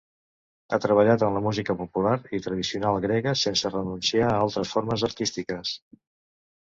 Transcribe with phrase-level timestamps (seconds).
[0.67, 5.75] Ha treballat amb la música popular i tradicional grega sense renunciar a altres formes artístiques.